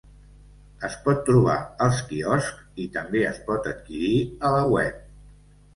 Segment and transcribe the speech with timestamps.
[0.87, 5.03] Es pot trobar als quioscs i també es pot adquirir a la web.